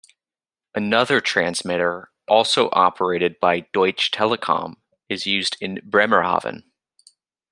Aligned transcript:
Another 0.73 1.21
transmitter, 1.21 2.09
also 2.27 2.69
operated 2.73 3.39
by 3.39 3.67
Deutsche 3.71 4.09
Telekom, 4.09 4.77
is 5.09 5.27
used 5.27 5.57
in 5.61 5.77
Bremerhaven. 5.87 6.63